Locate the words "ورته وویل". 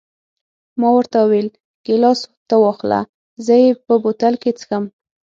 0.95-1.47